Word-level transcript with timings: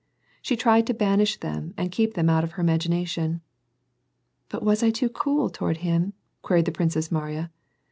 She 0.41 0.55
tried 0.55 0.87
to 0.87 0.95
banish 0.95 1.37
them, 1.39 1.75
and 1.77 1.91
keep 1.91 2.15
them 2.15 2.27
out 2.27 2.43
of 2.43 2.53
her 2.53 2.61
imagination." 2.61 3.41
But 4.49 4.63
was 4.63 4.81
1 4.81 4.93
too 4.93 5.09
cool 5.09 5.51
toward 5.51 5.77
him?" 5.85 6.13
queried 6.41 6.65
the 6.65 6.71
Princess 6.71 7.11
Mariya. 7.11 7.51